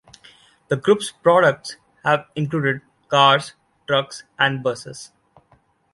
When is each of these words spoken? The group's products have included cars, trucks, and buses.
The 0.69 0.77
group's 0.77 1.11
products 1.11 1.75
have 2.03 2.25
included 2.35 2.81
cars, 3.07 3.53
trucks, 3.85 4.23
and 4.39 4.63
buses. 4.63 5.11